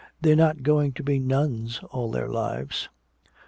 [0.19, 2.89] They're not going to be nuns all their lives!"